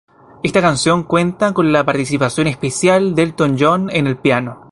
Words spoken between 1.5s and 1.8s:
con